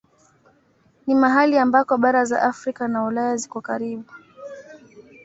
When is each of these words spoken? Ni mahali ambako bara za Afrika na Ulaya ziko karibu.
Ni 1.07 1.15
mahali 1.15 1.57
ambako 1.57 1.97
bara 1.97 2.25
za 2.25 2.39
Afrika 2.41 2.87
na 2.87 3.03
Ulaya 3.05 3.37
ziko 3.37 3.61
karibu. 3.61 4.11